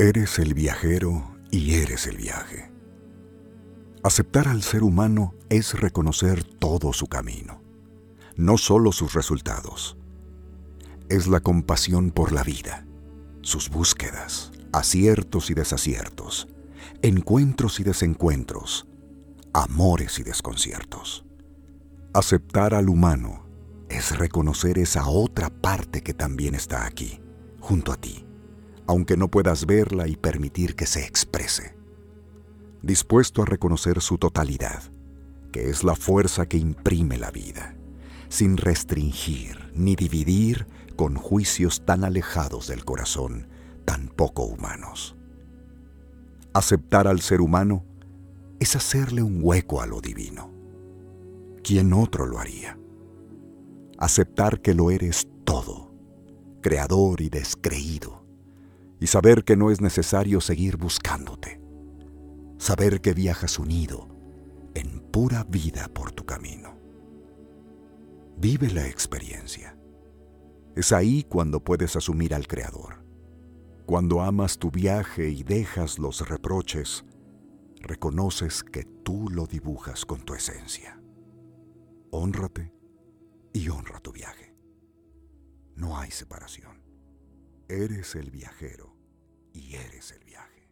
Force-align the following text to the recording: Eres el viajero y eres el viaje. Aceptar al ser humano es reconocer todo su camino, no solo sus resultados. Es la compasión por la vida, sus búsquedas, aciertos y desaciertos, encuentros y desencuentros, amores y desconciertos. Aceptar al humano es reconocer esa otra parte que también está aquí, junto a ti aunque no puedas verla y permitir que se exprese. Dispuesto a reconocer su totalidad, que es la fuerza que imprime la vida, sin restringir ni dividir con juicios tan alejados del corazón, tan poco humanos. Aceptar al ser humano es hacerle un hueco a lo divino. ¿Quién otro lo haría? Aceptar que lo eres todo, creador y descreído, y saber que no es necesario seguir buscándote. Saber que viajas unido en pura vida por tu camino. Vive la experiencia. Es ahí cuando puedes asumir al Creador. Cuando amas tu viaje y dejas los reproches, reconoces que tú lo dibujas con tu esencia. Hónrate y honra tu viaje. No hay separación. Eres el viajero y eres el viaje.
Eres 0.00 0.38
el 0.38 0.54
viajero 0.54 1.34
y 1.50 1.74
eres 1.74 2.06
el 2.06 2.18
viaje. 2.18 2.70
Aceptar 4.04 4.46
al 4.46 4.62
ser 4.62 4.84
humano 4.84 5.34
es 5.48 5.74
reconocer 5.74 6.44
todo 6.44 6.92
su 6.92 7.08
camino, 7.08 7.60
no 8.36 8.58
solo 8.58 8.92
sus 8.92 9.14
resultados. 9.14 9.96
Es 11.08 11.26
la 11.26 11.40
compasión 11.40 12.12
por 12.12 12.30
la 12.30 12.44
vida, 12.44 12.86
sus 13.42 13.70
búsquedas, 13.70 14.52
aciertos 14.72 15.50
y 15.50 15.54
desaciertos, 15.54 16.46
encuentros 17.02 17.80
y 17.80 17.82
desencuentros, 17.82 18.86
amores 19.52 20.20
y 20.20 20.22
desconciertos. 20.22 21.24
Aceptar 22.14 22.72
al 22.72 22.88
humano 22.88 23.44
es 23.88 24.16
reconocer 24.16 24.78
esa 24.78 25.08
otra 25.08 25.50
parte 25.50 26.02
que 26.02 26.14
también 26.14 26.54
está 26.54 26.86
aquí, 26.86 27.20
junto 27.58 27.90
a 27.90 27.96
ti 27.96 28.27
aunque 28.88 29.18
no 29.18 29.28
puedas 29.28 29.66
verla 29.66 30.08
y 30.08 30.16
permitir 30.16 30.74
que 30.74 30.86
se 30.86 31.04
exprese. 31.04 31.76
Dispuesto 32.82 33.42
a 33.42 33.44
reconocer 33.44 34.00
su 34.00 34.16
totalidad, 34.16 34.82
que 35.52 35.68
es 35.68 35.84
la 35.84 35.94
fuerza 35.94 36.46
que 36.46 36.56
imprime 36.56 37.18
la 37.18 37.30
vida, 37.30 37.76
sin 38.30 38.56
restringir 38.56 39.70
ni 39.74 39.94
dividir 39.94 40.66
con 40.96 41.16
juicios 41.16 41.84
tan 41.84 42.02
alejados 42.02 42.66
del 42.66 42.84
corazón, 42.84 43.48
tan 43.84 44.08
poco 44.08 44.44
humanos. 44.44 45.16
Aceptar 46.54 47.06
al 47.06 47.20
ser 47.20 47.42
humano 47.42 47.84
es 48.58 48.74
hacerle 48.74 49.22
un 49.22 49.40
hueco 49.42 49.82
a 49.82 49.86
lo 49.86 50.00
divino. 50.00 50.50
¿Quién 51.62 51.92
otro 51.92 52.26
lo 52.26 52.38
haría? 52.38 52.78
Aceptar 53.98 54.62
que 54.62 54.72
lo 54.72 54.90
eres 54.90 55.28
todo, 55.44 55.92
creador 56.62 57.20
y 57.20 57.28
descreído, 57.28 58.27
y 59.00 59.06
saber 59.06 59.44
que 59.44 59.56
no 59.56 59.70
es 59.70 59.80
necesario 59.80 60.40
seguir 60.40 60.76
buscándote. 60.76 61.60
Saber 62.58 63.00
que 63.00 63.14
viajas 63.14 63.58
unido 63.58 64.08
en 64.74 65.00
pura 65.00 65.44
vida 65.44 65.88
por 65.88 66.12
tu 66.12 66.24
camino. 66.24 66.76
Vive 68.36 68.70
la 68.70 68.86
experiencia. 68.86 69.76
Es 70.76 70.92
ahí 70.92 71.24
cuando 71.24 71.62
puedes 71.62 71.96
asumir 71.96 72.34
al 72.34 72.46
Creador. 72.46 73.04
Cuando 73.86 74.20
amas 74.20 74.58
tu 74.58 74.70
viaje 74.70 75.28
y 75.28 75.42
dejas 75.42 75.98
los 75.98 76.28
reproches, 76.28 77.04
reconoces 77.80 78.62
que 78.62 78.84
tú 78.84 79.28
lo 79.30 79.46
dibujas 79.46 80.04
con 80.04 80.20
tu 80.20 80.34
esencia. 80.34 81.00
Hónrate 82.10 82.72
y 83.52 83.68
honra 83.68 83.98
tu 84.00 84.12
viaje. 84.12 84.54
No 85.74 85.98
hay 85.98 86.10
separación. 86.10 86.87
Eres 87.70 88.14
el 88.14 88.30
viajero 88.30 88.96
y 89.52 89.74
eres 89.74 90.12
el 90.12 90.24
viaje. 90.24 90.67